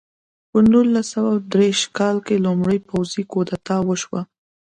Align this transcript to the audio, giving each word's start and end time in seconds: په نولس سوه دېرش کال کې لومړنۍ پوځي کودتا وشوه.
په 0.49 0.59
نولس 0.71 1.07
سوه 1.13 1.31
دېرش 1.53 1.79
کال 1.97 2.15
کې 2.25 2.43
لومړنۍ 2.45 2.79
پوځي 2.89 3.23
کودتا 3.31 3.77
وشوه. 3.83 4.21